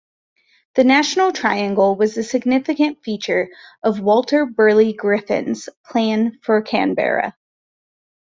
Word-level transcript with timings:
The 0.73 0.83
National 0.83 1.31
Triangle 1.31 1.95
was 1.95 2.17
a 2.17 2.23
significant 2.23 3.03
feature 3.03 3.49
of 3.83 3.99
Walter 3.99 4.47
Burley 4.47 4.93
Griffin's 4.93 5.69
Plan 5.85 6.39
for 6.41 6.63
Canberra. 6.63 7.37